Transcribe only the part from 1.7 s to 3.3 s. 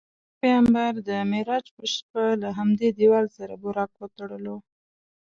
په شپه له همدې دیوال